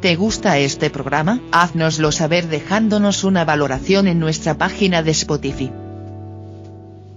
¿Te 0.00 0.16
gusta 0.16 0.56
este 0.56 0.88
programa? 0.88 1.40
Haznoslo 1.52 2.10
saber 2.10 2.48
dejándonos 2.48 3.22
una 3.22 3.44
valoración 3.44 4.08
en 4.08 4.18
nuestra 4.18 4.56
página 4.56 5.02
de 5.02 5.10
Spotify. 5.10 5.70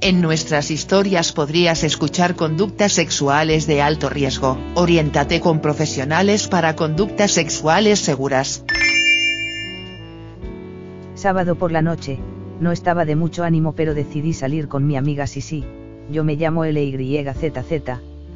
En 0.02 0.20
nuestras 0.20 0.70
historias 0.70 1.32
podrías 1.32 1.86
escuchar 1.86 2.36
conductas 2.36 2.92
sexuales 2.92 3.68
de 3.68 3.82
alto 3.82 4.10
riesgo. 4.10 4.58
Oriéntate 4.76 5.40
con 5.40 5.62
profesionales 5.62 6.50
para 6.50 6.76
conductas 6.76 7.32
sexuales 7.32 8.00
seguras. 8.00 8.66
Sábado 11.16 11.56
por 11.56 11.72
la 11.72 11.82
noche, 11.82 12.20
no 12.60 12.74
estaba 12.74 13.06
de 13.06 13.16
mucho 13.16 13.46
ánimo 13.46 13.72
pero 13.72 13.94
decidí 13.94 14.34
salir 14.34 14.68
con 14.68 14.86
mi 14.86 14.98
amiga 14.98 15.26
Sisi, 15.26 15.64
yo 16.12 16.26
me 16.26 16.36
llamo 16.36 16.66
LYZZ, 16.66 17.54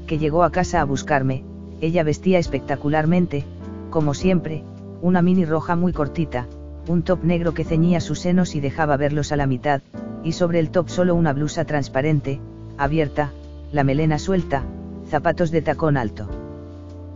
que 0.07 0.17
llegó 0.17 0.45
a 0.45 0.53
casa 0.53 0.79
a 0.79 0.85
buscarme, 0.85 1.43
ella 1.81 2.03
vestía 2.03 2.39
espectacularmente, 2.39 3.43
como 3.89 4.13
siempre, 4.13 4.63
una 5.01 5.21
mini 5.21 5.45
roja 5.45 5.75
muy 5.75 5.93
cortita, 5.93 6.47
un 6.87 7.03
top 7.03 7.23
negro 7.23 7.53
que 7.53 7.63
ceñía 7.63 7.99
sus 7.99 8.19
senos 8.19 8.55
y 8.55 8.59
dejaba 8.59 8.97
verlos 8.97 9.31
a 9.31 9.35
la 9.35 9.47
mitad, 9.47 9.81
y 10.23 10.33
sobre 10.33 10.59
el 10.59 10.69
top 10.69 10.89
solo 10.89 11.15
una 11.15 11.33
blusa 11.33 11.65
transparente, 11.65 12.39
abierta, 12.77 13.31
la 13.71 13.83
melena 13.83 14.19
suelta, 14.19 14.63
zapatos 15.09 15.51
de 15.51 15.61
tacón 15.61 15.97
alto. 15.97 16.27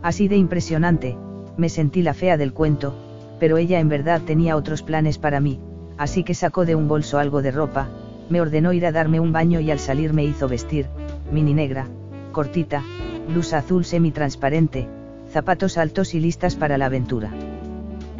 Así 0.02 0.28
de 0.28 0.36
impresionante, 0.36 1.16
me 1.56 1.68
sentí 1.68 2.02
la 2.02 2.14
fea 2.14 2.36
del 2.36 2.52
cuento, 2.52 2.94
pero 3.38 3.56
ella 3.58 3.80
en 3.80 3.88
verdad 3.88 4.20
tenía 4.22 4.56
otros 4.56 4.82
planes 4.82 5.18
para 5.18 5.40
mí, 5.40 5.60
así 5.98 6.24
que 6.24 6.34
sacó 6.34 6.64
de 6.64 6.74
un 6.74 6.88
bolso 6.88 7.18
algo 7.18 7.42
de 7.42 7.50
ropa, 7.50 7.88
me 8.30 8.40
ordenó 8.40 8.72
ir 8.72 8.86
a 8.86 8.92
darme 8.92 9.20
un 9.20 9.32
baño 9.32 9.60
y 9.60 9.70
al 9.70 9.78
salir 9.78 10.12
me 10.12 10.24
hizo 10.24 10.48
vestir, 10.48 10.86
mini 11.30 11.54
negra, 11.54 11.86
cortita, 12.32 12.82
blusa 13.28 13.58
azul 13.58 13.84
semi-transparente, 13.84 14.88
zapatos 15.32 15.78
altos 15.78 16.14
y 16.14 16.20
listas 16.20 16.56
para 16.56 16.76
la 16.76 16.86
aventura. 16.86 17.30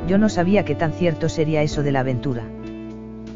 Yo 0.08 0.16
no 0.16 0.28
sabía 0.28 0.64
qué 0.64 0.74
tan 0.74 0.92
cierto 0.92 1.28
sería 1.28 1.62
eso 1.62 1.82
de 1.82 1.92
la 1.92 2.00
aventura. 2.00 2.42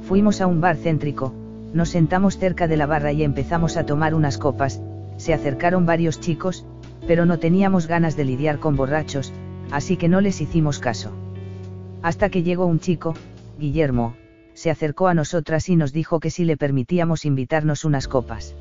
Fuimos 0.08 0.40
a 0.40 0.46
un 0.46 0.60
bar 0.60 0.76
céntrico, 0.76 1.34
nos 1.74 1.90
sentamos 1.90 2.38
cerca 2.38 2.66
de 2.68 2.78
la 2.78 2.86
barra 2.86 3.12
y 3.12 3.22
empezamos 3.22 3.76
a 3.76 3.84
tomar 3.84 4.14
unas 4.14 4.38
copas, 4.38 4.80
se 5.18 5.34
acercaron 5.34 5.84
varios 5.84 6.20
chicos, 6.20 6.64
pero 7.06 7.26
no 7.26 7.38
teníamos 7.38 7.86
ganas 7.86 8.16
de 8.16 8.24
lidiar 8.24 8.58
con 8.58 8.76
borrachos, 8.76 9.32
así 9.70 9.96
que 9.98 10.08
no 10.08 10.22
les 10.22 10.40
hicimos 10.40 10.78
caso. 10.78 11.12
Hasta 12.02 12.30
que 12.30 12.42
llegó 12.42 12.64
un 12.64 12.80
chico, 12.80 13.14
Guillermo, 13.58 14.14
se 14.54 14.70
acercó 14.70 15.08
a 15.08 15.14
nosotras 15.14 15.68
y 15.68 15.76
nos 15.76 15.92
dijo 15.92 16.18
que 16.18 16.30
si 16.30 16.46
le 16.46 16.56
permitíamos 16.56 17.26
invitarnos 17.26 17.84
unas 17.84 18.08
copas. 18.08 18.54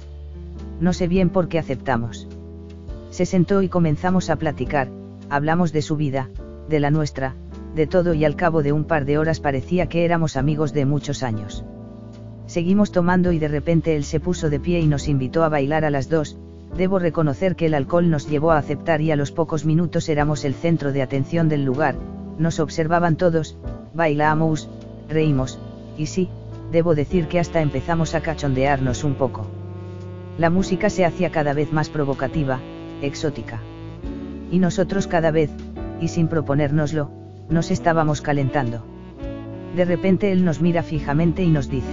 No 0.82 0.92
sé 0.92 1.08
bien 1.08 1.30
por 1.30 1.48
qué 1.48 1.58
aceptamos. 1.58 2.28
Se 3.12 3.26
sentó 3.26 3.62
y 3.62 3.70
comenzamos 3.70 4.30
a 4.30 4.36
platicar, 4.36 4.90
hablamos 5.30 5.72
de 5.72 5.82
su 5.82 5.96
vida, 5.96 6.30
de 6.70 6.80
la 6.80 6.92
nuestra, 6.92 7.36
de 7.76 7.88
todo 7.88 8.14
y 8.14 8.26
al 8.26 8.36
cabo 8.36 8.64
de 8.64 8.72
un 8.72 8.86
par 8.86 9.06
de 9.06 9.18
horas 9.18 9.40
parecía 9.40 9.88
que 9.88 10.06
éramos 10.06 10.38
amigos 10.38 10.74
de 10.74 10.86
muchos 10.86 11.24
años. 11.24 11.66
Seguimos 12.46 12.92
tomando 12.92 13.32
y 13.32 13.40
de 13.40 13.48
repente 13.48 13.96
él 13.96 14.04
se 14.04 14.20
puso 14.20 14.50
de 14.50 14.60
pie 14.60 14.80
y 14.80 14.88
nos 14.88 15.08
invitó 15.08 15.44
a 15.44 15.50
bailar 15.50 15.84
a 15.84 15.90
las 15.90 16.10
dos, 16.10 16.38
debo 16.78 17.00
reconocer 17.00 17.56
que 17.56 17.66
el 17.66 17.74
alcohol 17.74 18.10
nos 18.10 18.30
llevó 18.30 18.52
a 18.52 18.58
aceptar 18.58 19.02
y 19.02 19.12
a 19.12 19.16
los 19.16 19.32
pocos 19.32 19.66
minutos 19.66 20.10
éramos 20.10 20.46
el 20.46 20.54
centro 20.54 20.92
de 20.92 21.02
atención 21.02 21.50
del 21.50 21.66
lugar, 21.66 21.96
nos 22.38 22.60
observaban 22.60 23.16
todos, 23.16 23.58
bailamos, 23.94 24.70
reímos, 25.10 25.60
y 25.98 26.06
sí, 26.08 26.30
debo 26.72 26.96
decir 26.96 27.28
que 27.28 27.40
hasta 27.40 27.62
empezamos 27.62 28.16
a 28.16 28.22
cachondearnos 28.22 29.04
un 29.04 29.16
poco. 29.16 29.48
La 30.38 30.50
música 30.50 30.90
se 30.90 31.06
hacía 31.06 31.32
cada 31.32 31.54
vez 31.54 31.72
más 31.72 31.90
provocativa, 31.90 32.60
exótica. 33.02 33.62
Y 34.56 34.60
nosotros 34.60 35.06
cada 35.08 35.32
vez, 35.32 35.50
y 36.00 36.08
sin 36.08 36.30
proponérnoslo, 36.30 37.12
nos 37.50 37.72
estábamos 37.72 38.22
calentando. 38.22 38.86
De 39.76 39.84
repente 39.84 40.32
él 40.32 40.46
nos 40.46 40.62
mira 40.62 40.82
fijamente 40.82 41.44
y 41.44 41.50
nos 41.50 41.70
dice. 41.70 41.92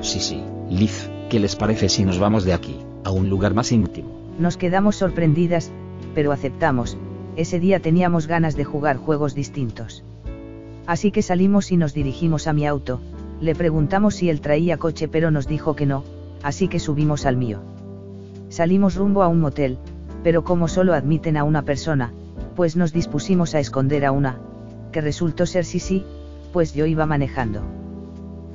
Sí, 0.00 0.20
sí, 0.20 0.40
Liz, 0.70 1.10
¿qué 1.28 1.40
les 1.40 1.56
parece 1.56 1.88
si 1.88 2.04
nos 2.04 2.20
vamos 2.20 2.44
de 2.44 2.52
aquí, 2.52 2.76
a 3.02 3.10
un 3.10 3.28
lugar 3.28 3.54
más 3.54 3.72
íntimo? 3.72 4.08
Nos 4.38 4.56
quedamos 4.56 4.94
sorprendidas, 4.94 5.72
pero 6.14 6.30
aceptamos, 6.30 6.96
ese 7.34 7.58
día 7.58 7.80
teníamos 7.80 8.28
ganas 8.28 8.54
de 8.54 8.62
jugar 8.62 8.96
juegos 8.96 9.34
distintos. 9.34 10.04
Así 10.86 11.10
que 11.10 11.22
salimos 11.22 11.72
y 11.72 11.76
nos 11.76 11.92
dirigimos 11.92 12.46
a 12.46 12.52
mi 12.52 12.68
auto, 12.68 13.00
le 13.40 13.56
preguntamos 13.56 14.14
si 14.14 14.30
él 14.30 14.40
traía 14.40 14.76
coche 14.76 15.08
pero 15.08 15.32
nos 15.32 15.48
dijo 15.48 15.74
que 15.74 15.86
no, 15.86 16.04
así 16.44 16.68
que 16.68 16.78
subimos 16.78 17.26
al 17.26 17.36
mío. 17.36 17.58
Salimos 18.48 18.94
rumbo 18.94 19.24
a 19.24 19.26
un 19.26 19.40
motel, 19.40 19.76
pero 20.24 20.42
como 20.42 20.66
solo 20.66 20.94
admiten 20.94 21.36
a 21.36 21.44
una 21.44 21.62
persona, 21.62 22.12
pues 22.56 22.76
nos 22.76 22.92
dispusimos 22.92 23.54
a 23.54 23.60
esconder 23.60 24.06
a 24.06 24.10
una, 24.10 24.40
que 24.90 25.02
resultó 25.02 25.44
ser 25.44 25.66
sí 25.66 25.78
sí, 25.78 26.04
pues 26.52 26.74
yo 26.74 26.86
iba 26.86 27.04
manejando. 27.04 27.62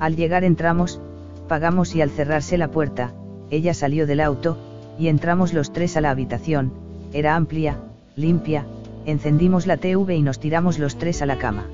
Al 0.00 0.16
llegar 0.16 0.42
entramos, 0.42 1.00
pagamos 1.48 1.94
y 1.94 2.02
al 2.02 2.10
cerrarse 2.10 2.58
la 2.58 2.72
puerta, 2.72 3.14
ella 3.50 3.72
salió 3.72 4.06
del 4.06 4.20
auto, 4.20 4.58
y 4.98 5.08
entramos 5.08 5.54
los 5.54 5.72
tres 5.72 5.96
a 5.96 6.00
la 6.00 6.10
habitación, 6.10 6.72
era 7.12 7.36
amplia, 7.36 7.76
limpia, 8.16 8.66
encendimos 9.06 9.66
la 9.66 9.76
TV 9.76 10.16
y 10.16 10.22
nos 10.22 10.40
tiramos 10.40 10.78
los 10.78 10.96
tres 10.96 11.22
a 11.22 11.26
la 11.26 11.38
cama. 11.38 11.66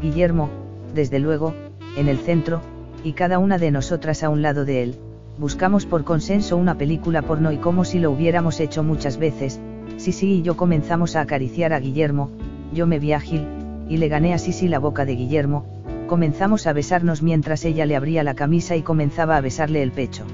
Guillermo, 0.00 0.48
desde 0.94 1.18
luego, 1.18 1.54
en 1.98 2.08
el 2.08 2.18
centro, 2.18 2.62
y 3.04 3.12
cada 3.12 3.38
una 3.38 3.58
de 3.58 3.70
nosotras 3.70 4.22
a 4.22 4.30
un 4.30 4.40
lado 4.40 4.64
de 4.64 4.82
él, 4.82 4.96
buscamos 5.38 5.86
por 5.86 6.04
consenso 6.04 6.56
una 6.56 6.76
película 6.76 7.22
porno 7.22 7.52
y 7.52 7.56
como 7.56 7.84
si 7.84 7.98
lo 7.98 8.10
hubiéramos 8.10 8.60
hecho 8.60 8.82
muchas 8.82 9.18
veces, 9.18 9.60
Sisi 9.96 10.34
y 10.34 10.42
yo 10.42 10.56
comenzamos 10.56 11.16
a 11.16 11.20
acariciar 11.20 11.72
a 11.72 11.80
Guillermo, 11.80 12.30
yo 12.72 12.86
me 12.86 12.98
vi 12.98 13.12
ágil, 13.12 13.46
y 13.88 13.96
le 13.96 14.08
gané 14.08 14.34
a 14.34 14.38
Sisi 14.38 14.68
la 14.68 14.78
boca 14.78 15.04
de 15.04 15.14
Guillermo, 15.14 15.66
comenzamos 16.06 16.66
a 16.66 16.72
besarnos 16.72 17.22
mientras 17.22 17.64
ella 17.64 17.86
le 17.86 17.96
abría 17.96 18.22
la 18.22 18.34
camisa 18.34 18.76
y 18.76 18.82
comenzaba 18.82 19.36
a 19.36 19.40
besarle 19.40 19.82
el 19.82 19.92
pecho. 19.92 20.24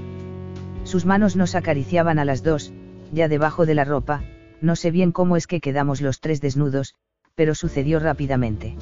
Sus 0.83 1.05
manos 1.05 1.35
nos 1.35 1.55
acariciaban 1.55 2.19
a 2.19 2.25
las 2.25 2.43
dos, 2.43 2.73
ya 3.11 3.27
debajo 3.27 3.65
de 3.65 3.75
la 3.75 3.85
ropa, 3.85 4.23
no 4.61 4.75
sé 4.75 4.91
bien 4.91 5.11
cómo 5.11 5.37
es 5.37 5.47
que 5.47 5.61
quedamos 5.61 6.01
los 6.01 6.19
tres 6.19 6.41
desnudos, 6.41 6.95
pero 7.35 7.55
sucedió 7.55 7.99
rápidamente. 7.99 8.75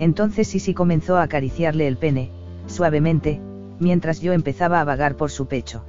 Entonces 0.00 0.48
Sisi 0.48 0.74
comenzó 0.74 1.16
a 1.16 1.22
acariciarle 1.22 1.86
el 1.86 1.96
pene, 1.96 2.30
suavemente, 2.66 3.40
mientras 3.80 4.20
yo 4.20 4.32
empezaba 4.32 4.80
a 4.80 4.84
vagar 4.84 5.16
por 5.16 5.30
su 5.30 5.46
pecho. 5.46 5.84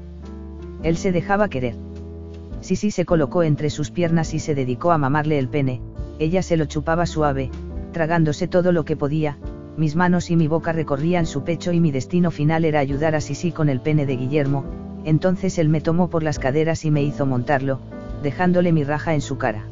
Él 0.83 0.97
se 0.97 1.11
dejaba 1.11 1.49
querer. 1.49 1.75
Sisi 2.61 2.91
se 2.91 3.05
colocó 3.05 3.43
entre 3.43 3.69
sus 3.69 3.91
piernas 3.91 4.33
y 4.33 4.39
se 4.39 4.55
dedicó 4.55 4.91
a 4.91 4.97
mamarle 4.97 5.39
el 5.39 5.47
pene, 5.47 5.81
ella 6.19 6.41
se 6.41 6.57
lo 6.57 6.65
chupaba 6.65 7.05
suave, 7.05 7.49
tragándose 7.93 8.47
todo 8.47 8.71
lo 8.71 8.83
que 8.83 8.97
podía, 8.97 9.37
mis 9.77 9.95
manos 9.95 10.29
y 10.29 10.35
mi 10.35 10.47
boca 10.47 10.73
recorrían 10.73 11.25
su 11.25 11.45
pecho 11.45 11.71
y 11.71 11.79
mi 11.79 11.91
destino 11.91 12.31
final 12.31 12.65
era 12.65 12.81
ayudar 12.81 13.15
a 13.15 13.21
Sisi 13.21 13.53
con 13.53 13.69
el 13.69 13.79
pene 13.79 14.05
de 14.05 14.17
Guillermo, 14.17 14.65
entonces 15.05 15.57
él 15.57 15.69
me 15.69 15.79
tomó 15.79 16.09
por 16.09 16.21
las 16.21 16.37
caderas 16.37 16.83
y 16.83 16.91
me 16.91 17.01
hizo 17.01 17.25
montarlo, 17.25 17.79
dejándole 18.21 18.73
mi 18.73 18.83
raja 18.83 19.13
en 19.13 19.21
su 19.21 19.37
cara. 19.37 19.63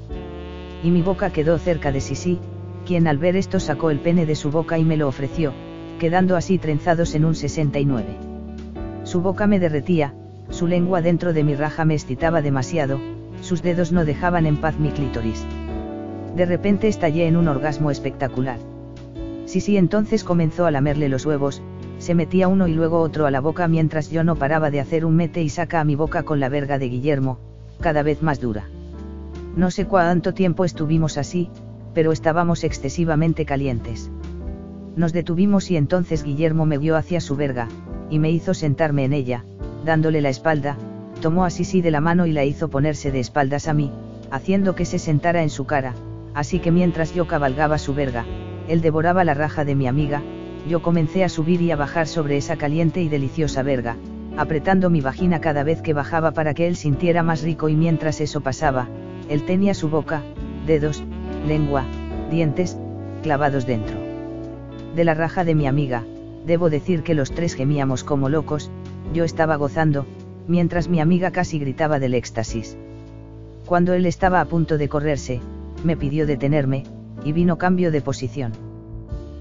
Y 0.81 0.91
mi 0.91 1.01
boca 1.01 1.31
quedó 1.31 1.57
cerca 1.57 1.91
de 1.91 1.99
Sisi, 1.99 2.39
quien 2.85 3.07
al 3.07 3.17
ver 3.17 3.35
esto 3.35 3.59
sacó 3.59 3.89
el 3.89 3.99
pene 3.99 4.25
de 4.25 4.35
su 4.35 4.49
boca 4.49 4.77
y 4.77 4.85
me 4.85 4.95
lo 4.95 5.09
ofreció, 5.09 5.51
quedando 5.97 6.35
así 6.35 6.57
trenzados 6.57 7.15
en 7.15 7.25
un 7.25 7.35
69. 7.35 8.05
Su 9.03 9.21
boca 9.21 9.47
me 9.47 9.59
derretía, 9.59 10.13
su 10.49 10.67
lengua 10.67 11.01
dentro 11.01 11.33
de 11.33 11.43
mi 11.43 11.55
raja 11.55 11.85
me 11.85 11.93
excitaba 11.93 12.41
demasiado, 12.41 12.99
sus 13.41 13.61
dedos 13.61 13.91
no 13.91 14.05
dejaban 14.05 14.45
en 14.45 14.57
paz 14.57 14.79
mi 14.79 14.89
clítoris. 14.89 15.45
De 16.35 16.45
repente 16.45 16.87
estallé 16.87 17.27
en 17.27 17.35
un 17.35 17.47
orgasmo 17.47 17.91
espectacular. 17.91 18.59
Sí, 19.45 19.61
sí, 19.61 19.77
entonces 19.77 20.23
comenzó 20.23 20.65
a 20.65 20.71
lamerle 20.71 21.09
los 21.09 21.25
huevos, 21.25 21.61
se 21.99 22.15
metía 22.15 22.47
uno 22.47 22.67
y 22.67 22.73
luego 22.73 22.99
otro 22.99 23.25
a 23.25 23.31
la 23.31 23.39
boca 23.39 23.67
mientras 23.67 24.11
yo 24.11 24.23
no 24.23 24.35
paraba 24.35 24.69
de 24.69 24.79
hacer 24.79 25.05
un 25.05 25.15
mete 25.15 25.41
y 25.41 25.49
saca 25.49 25.79
a 25.79 25.83
mi 25.83 25.95
boca 25.95 26.23
con 26.23 26.39
la 26.39 26.49
verga 26.49 26.77
de 26.77 26.89
Guillermo, 26.89 27.39
cada 27.79 28.03
vez 28.03 28.21
más 28.21 28.39
dura. 28.39 28.67
No 29.55 29.71
sé 29.71 29.85
cuánto 29.85 30.33
tiempo 30.33 30.65
estuvimos 30.65 31.17
así, 31.17 31.49
pero 31.93 32.11
estábamos 32.11 32.63
excesivamente 32.63 33.45
calientes. 33.45 34.11
Nos 34.97 35.13
detuvimos 35.13 35.69
y 35.69 35.77
entonces 35.77 36.23
Guillermo 36.23 36.65
me 36.65 36.79
vio 36.79 36.97
hacia 36.97 37.21
su 37.21 37.35
verga, 37.35 37.67
y 38.09 38.17
me 38.17 38.31
hizo 38.31 38.55
sentarme 38.55 39.05
en 39.05 39.13
ella, 39.13 39.45
dándole 39.85 40.21
la 40.21 40.29
espalda, 40.29 40.75
tomó 41.21 41.45
a 41.45 41.51
Sisi 41.51 41.81
de 41.81 41.91
la 41.91 42.01
mano 42.01 42.25
y 42.25 42.31
la 42.31 42.45
hizo 42.45 42.69
ponerse 42.69 43.11
de 43.11 43.19
espaldas 43.19 43.67
a 43.67 43.75
mí, 43.75 43.91
haciendo 44.31 44.73
que 44.73 44.85
se 44.85 44.97
sentara 44.97 45.43
en 45.43 45.51
su 45.51 45.65
cara, 45.65 45.93
así 46.33 46.57
que 46.57 46.71
mientras 46.71 47.13
yo 47.13 47.27
cabalgaba 47.27 47.77
su 47.77 47.93
verga, 47.93 48.25
él 48.67 48.81
devoraba 48.81 49.23
la 49.23 49.35
raja 49.35 49.65
de 49.65 49.75
mi 49.75 49.85
amiga, 49.85 50.23
yo 50.67 50.81
comencé 50.81 51.23
a 51.23 51.29
subir 51.29 51.61
y 51.61 51.69
a 51.69 51.75
bajar 51.75 52.07
sobre 52.07 52.35
esa 52.35 52.55
caliente 52.55 52.99
y 52.99 53.07
deliciosa 53.07 53.61
verga, 53.61 53.97
apretando 54.35 54.89
mi 54.89 55.01
vagina 55.01 55.39
cada 55.41 55.61
vez 55.61 55.83
que 55.83 55.93
bajaba 55.93 56.31
para 56.31 56.55
que 56.55 56.67
él 56.67 56.75
sintiera 56.75 57.21
más 57.21 57.43
rico 57.43 57.69
y 57.69 57.75
mientras 57.75 58.19
eso 58.19 58.41
pasaba, 58.41 58.87
él 59.29 59.45
tenía 59.45 59.75
su 59.75 59.89
boca, 59.89 60.23
dedos, 60.65 61.03
lengua, 61.47 61.85
dientes, 62.31 62.79
clavados 63.21 63.67
dentro. 63.67 64.06
De 64.95 65.03
la 65.03 65.13
raja 65.13 65.43
de 65.43 65.55
mi 65.55 65.67
amiga, 65.67 66.03
debo 66.45 66.69
decir 66.69 67.03
que 67.03 67.13
los 67.13 67.31
tres 67.31 67.53
gemíamos 67.53 68.03
como 68.03 68.29
locos, 68.29 68.71
yo 69.13 69.23
estaba 69.23 69.55
gozando, 69.55 70.05
mientras 70.47 70.87
mi 70.87 70.99
amiga 70.99 71.31
casi 71.31 71.59
gritaba 71.59 71.99
del 71.99 72.13
éxtasis. 72.13 72.77
Cuando 73.65 73.93
él 73.93 74.05
estaba 74.05 74.39
a 74.41 74.45
punto 74.45 74.77
de 74.77 74.89
correrse, 74.89 75.41
me 75.83 75.97
pidió 75.97 76.25
detenerme, 76.25 76.83
y 77.23 77.33
vino 77.33 77.57
cambio 77.57 77.91
de 77.91 78.01
posición. 78.01 78.53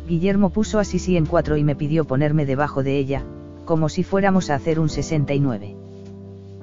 Guillermo 0.09 0.51
puso 0.51 0.79
a 0.79 0.85
Sisi 0.85 1.17
en 1.17 1.27
cuatro 1.27 1.57
y 1.57 1.65
me 1.65 1.77
pidió 1.77 2.05
ponerme 2.05 2.47
debajo 2.47 2.83
de 2.83 2.99
ella, 2.99 3.23
como 3.65 3.89
si 3.89 4.03
fuéramos 4.03 4.51
a 4.51 4.55
hacer 4.55 4.79
un 4.79 4.89
69. 4.89 5.77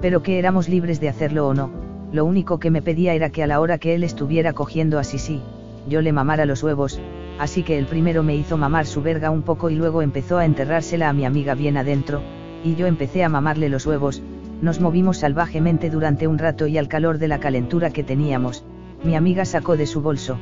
Pero 0.00 0.22
que 0.22 0.38
éramos 0.38 0.68
libres 0.68 1.00
de 1.00 1.08
hacerlo 1.08 1.48
o 1.48 1.54
no, 1.54 1.70
lo 2.12 2.24
único 2.24 2.58
que 2.58 2.70
me 2.70 2.82
pedía 2.82 3.14
era 3.14 3.30
que 3.30 3.42
a 3.42 3.46
la 3.46 3.60
hora 3.60 3.78
que 3.78 3.94
él 3.94 4.04
estuviera 4.04 4.52
cogiendo 4.52 4.98
a 4.98 5.04
Sisi, 5.04 5.40
yo 5.88 6.00
le 6.00 6.12
mamara 6.12 6.46
los 6.46 6.62
huevos, 6.62 7.00
así 7.38 7.62
que 7.62 7.78
el 7.78 7.86
primero 7.86 8.22
me 8.22 8.36
hizo 8.36 8.56
mamar 8.56 8.86
su 8.86 9.02
verga 9.02 9.30
un 9.30 9.42
poco 9.42 9.70
y 9.70 9.74
luego 9.74 10.02
empezó 10.02 10.38
a 10.38 10.44
enterrársela 10.44 11.08
a 11.08 11.12
mi 11.12 11.24
amiga 11.24 11.54
bien 11.54 11.76
adentro, 11.76 12.22
y 12.62 12.76
yo 12.76 12.86
empecé 12.86 13.24
a 13.24 13.28
mamarle 13.28 13.68
los 13.68 13.86
huevos, 13.86 14.22
nos 14.62 14.80
movimos 14.80 15.18
salvajemente 15.18 15.90
durante 15.90 16.26
un 16.26 16.38
rato 16.38 16.66
y 16.66 16.78
al 16.78 16.88
calor 16.88 17.18
de 17.18 17.28
la 17.28 17.40
calentura 17.40 17.90
que 17.90 18.04
teníamos, 18.04 18.64
mi 19.02 19.16
amiga 19.16 19.44
sacó 19.44 19.76
de 19.76 19.86
su 19.86 20.00
bolso, 20.00 20.38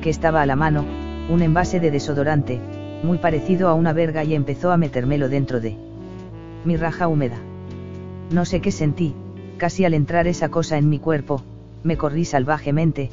que 0.00 0.10
estaba 0.10 0.42
a 0.42 0.46
la 0.46 0.56
mano, 0.56 0.84
un 1.28 1.42
envase 1.42 1.78
de 1.78 1.90
desodorante, 1.90 2.60
muy 3.02 3.18
parecido 3.18 3.68
a 3.68 3.74
una 3.74 3.92
verga 3.92 4.24
y 4.24 4.34
empezó 4.34 4.72
a 4.72 4.76
metérmelo 4.76 5.28
dentro 5.28 5.60
de 5.60 5.76
mi 6.64 6.76
raja 6.76 7.08
húmeda. 7.08 7.36
No 8.30 8.44
sé 8.44 8.60
qué 8.60 8.72
sentí, 8.72 9.14
casi 9.56 9.84
al 9.84 9.94
entrar 9.94 10.26
esa 10.26 10.48
cosa 10.48 10.78
en 10.78 10.88
mi 10.88 10.98
cuerpo, 10.98 11.42
me 11.84 11.96
corrí 11.96 12.24
salvajemente, 12.24 13.10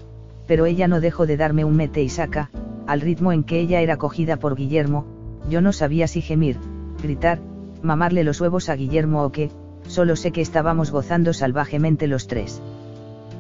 pero 0.48 0.66
ella 0.66 0.88
no 0.88 1.00
dejó 1.00 1.26
de 1.26 1.38
darme 1.38 1.64
un 1.64 1.76
mete 1.76 2.02
y 2.02 2.10
saca, 2.10 2.50
al 2.88 3.02
ritmo 3.02 3.32
en 3.32 3.44
que 3.44 3.60
ella 3.60 3.82
era 3.82 3.98
cogida 3.98 4.38
por 4.38 4.56
Guillermo, 4.56 5.06
yo 5.50 5.62
no 5.62 5.74
sabía 5.74 6.08
si 6.08 6.22
gemir, 6.22 6.58
gritar, 7.02 7.40
mamarle 7.82 8.24
los 8.24 8.42
huevos 8.42 8.70
a 8.70 8.76
Guillermo 8.76 9.24
o 9.24 9.32
qué, 9.32 9.52
solo 9.88 10.16
sé 10.16 10.32
que 10.32 10.42
estábamos 10.42 10.92
gozando 10.92 11.34
salvajemente 11.34 12.08
los 12.08 12.28
tres. 12.28 12.62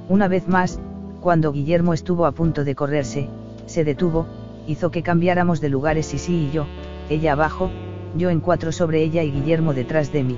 Una 0.09 0.27
vez 0.27 0.47
más, 0.47 0.79
cuando 1.21 1.51
Guillermo 1.51 1.93
estuvo 1.93 2.25
a 2.25 2.33
punto 2.33 2.63
de 2.63 2.75
correrse, 2.75 3.29
se 3.65 3.83
detuvo, 3.83 4.27
hizo 4.67 4.91
que 4.91 5.01
cambiáramos 5.01 5.61
de 5.61 5.69
lugares 5.69 6.13
y 6.13 6.17
sí 6.17 6.47
y 6.49 6.51
yo, 6.51 6.67
ella 7.09 7.31
abajo, 7.31 7.71
yo 8.17 8.29
en 8.29 8.41
cuatro 8.41 8.71
sobre 8.71 9.01
ella 9.01 9.23
y 9.23 9.31
Guillermo 9.31 9.73
detrás 9.73 10.11
de 10.11 10.23
mí. 10.23 10.37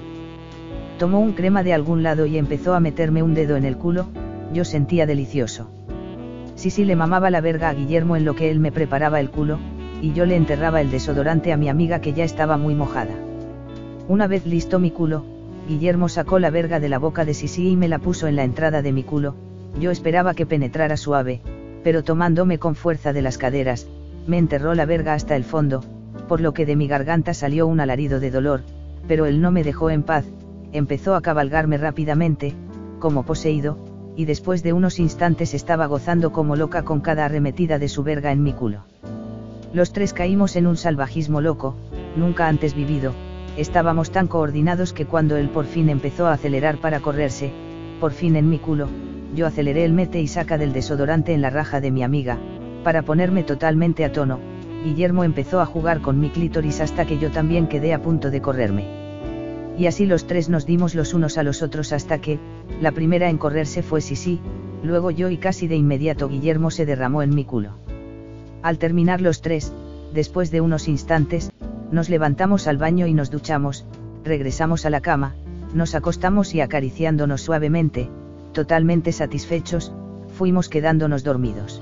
Tomó 1.00 1.20
un 1.20 1.34
crema 1.34 1.64
de 1.64 1.74
algún 1.74 2.04
lado 2.04 2.26
y 2.26 2.38
empezó 2.38 2.74
a 2.74 2.80
meterme 2.80 3.24
un 3.24 3.34
dedo 3.34 3.56
en 3.58 3.66
el 3.66 3.78
culo, 3.78 4.08
yo 4.54 4.66
sentía 4.66 5.06
delicioso. 5.06 5.70
Sí 6.60 6.84
le 6.84 6.98
mamaba 6.98 7.30
la 7.30 7.40
verga 7.40 7.70
a 7.70 7.74
Guillermo 7.74 8.18
en 8.18 8.26
lo 8.26 8.36
que 8.36 8.52
él 8.52 8.60
me 8.60 8.74
preparaba 8.74 9.22
el 9.22 9.30
culo, 9.30 9.60
y 10.02 10.12
yo 10.12 10.26
le 10.26 10.36
enterraba 10.36 10.82
el 10.82 10.92
desodorante 10.92 11.54
a 11.54 11.58
mi 11.58 11.70
amiga 11.70 12.02
que 12.02 12.12
ya 12.12 12.26
estaba 12.26 12.58
muy 12.58 12.76
mojada. 12.76 13.14
Una 14.10 14.28
vez 14.28 14.46
listo 14.46 14.78
mi 14.78 14.92
culo, 14.92 15.24
Guillermo 15.70 16.10
sacó 16.10 16.38
la 16.38 16.50
verga 16.50 16.82
de 16.82 16.90
la 16.90 17.00
boca 17.00 17.24
de 17.24 17.34
Sisi 17.34 17.70
y 17.70 17.78
me 17.78 17.88
la 17.88 18.00
puso 18.00 18.28
en 18.28 18.36
la 18.36 18.44
entrada 18.44 18.82
de 18.82 18.92
mi 18.92 19.04
culo, 19.04 19.36
yo 19.80 19.90
esperaba 19.90 20.34
que 20.34 20.46
penetrara 20.46 20.98
suave, 20.98 21.40
pero 21.82 22.04
tomándome 22.04 22.60
con 22.60 22.76
fuerza 22.76 23.14
de 23.14 23.22
las 23.22 23.38
caderas, 23.38 23.88
me 24.28 24.38
enterró 24.38 24.76
la 24.76 24.86
verga 24.86 25.14
hasta 25.14 25.38
el 25.38 25.46
fondo, 25.46 25.82
por 26.28 26.42
lo 26.42 26.54
que 26.54 26.66
de 26.66 26.76
mi 26.76 26.90
garganta 26.90 27.34
salió 27.34 27.68
un 27.68 27.80
alarido 27.80 28.20
de 28.20 28.32
dolor, 28.32 28.64
pero 29.08 29.28
él 29.28 29.40
no 29.40 29.52
me 29.52 29.64
dejó 29.64 29.92
en 29.92 30.04
paz, 30.04 30.26
empezó 30.74 31.16
a 31.16 31.22
cabalgarme 31.22 31.78
rápidamente, 31.78 32.54
como 33.00 33.24
poseído, 33.24 33.78
y 34.20 34.26
después 34.26 34.64
de 34.64 34.74
unos 34.74 35.00
instantes 35.00 35.54
estaba 35.54 35.86
gozando 35.86 36.34
como 36.34 36.58
loca 36.58 36.84
con 36.84 37.00
cada 37.00 37.24
arremetida 37.24 37.80
de 37.80 37.88
su 37.88 38.04
verga 38.04 38.34
en 38.34 38.44
mi 38.44 38.52
culo. 38.52 38.84
Los 39.72 39.94
tres 39.94 40.12
caímos 40.12 40.58
en 40.58 40.68
un 40.68 40.76
salvajismo 40.76 41.40
loco, 41.40 41.78
nunca 42.18 42.50
antes 42.50 42.74
vivido, 42.74 43.14
estábamos 43.56 44.12
tan 44.12 44.28
coordinados 44.28 44.92
que 44.92 45.06
cuando 45.06 45.38
él 45.38 45.48
por 45.48 45.64
fin 45.64 45.88
empezó 45.88 46.28
a 46.28 46.34
acelerar 46.34 46.80
para 46.80 47.00
correrse, 47.00 47.54
por 48.02 48.12
fin 48.12 48.36
en 48.36 48.50
mi 48.50 48.60
culo, 48.60 48.90
yo 49.36 49.48
aceleré 49.48 49.86
el 49.86 49.94
mete 49.94 50.20
y 50.20 50.28
saca 50.28 50.58
del 50.58 50.74
desodorante 50.74 51.34
en 51.34 51.42
la 51.42 51.50
raja 51.50 51.80
de 51.80 51.90
mi 51.90 52.04
amiga, 52.04 52.38
para 52.84 53.04
ponerme 53.04 53.44
totalmente 53.44 54.04
a 54.04 54.12
tono, 54.12 54.42
Guillermo 54.84 55.24
empezó 55.24 55.62
a 55.62 55.66
jugar 55.66 56.02
con 56.02 56.20
mi 56.20 56.30
clítoris 56.30 56.82
hasta 56.82 57.06
que 57.06 57.20
yo 57.20 57.32
también 57.32 57.68
quedé 57.68 57.94
a 57.94 58.02
punto 58.02 58.32
de 58.32 58.42
correrme. 58.42 58.99
Y 59.80 59.88
así 59.88 60.06
los 60.06 60.28
tres 60.28 60.50
nos 60.50 60.66
dimos 60.66 60.94
los 60.94 61.14
unos 61.14 61.38
a 61.38 61.44
los 61.44 61.62
otros 61.62 61.94
hasta 61.94 62.20
que, 62.20 62.38
la 62.82 62.92
primera 62.92 63.30
en 63.30 63.38
correrse 63.38 63.82
fue 63.82 64.02
Sisi, 64.02 64.42
luego 64.84 65.10
yo 65.10 65.30
y 65.30 65.38
casi 65.38 65.70
de 65.70 65.78
inmediato 65.78 66.28
Guillermo 66.28 66.70
se 66.70 66.86
derramó 66.86 67.24
en 67.24 67.34
mi 67.34 67.46
culo. 67.46 67.78
Al 68.62 68.78
terminar 68.78 69.22
los 69.22 69.42
tres, 69.42 69.72
después 70.14 70.52
de 70.52 70.60
unos 70.60 70.90
instantes, 70.90 71.54
nos 71.94 72.10
levantamos 72.10 72.68
al 72.68 72.78
baño 72.78 73.08
y 73.08 73.14
nos 73.14 73.32
duchamos, 73.32 73.86
regresamos 74.26 74.86
a 74.86 74.90
la 74.90 75.00
cama, 75.00 75.36
nos 75.74 75.96
acostamos 75.96 76.54
y 76.54 76.60
acariciándonos 76.60 77.42
suavemente, 77.42 78.10
totalmente 78.52 79.14
satisfechos, 79.14 79.94
fuimos 80.38 80.68
quedándonos 80.68 81.24
dormidos. 81.24 81.82